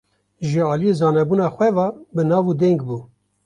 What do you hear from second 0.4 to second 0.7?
Ji